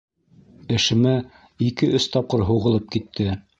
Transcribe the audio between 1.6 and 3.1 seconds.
ике-өс тапҡыр һуғылып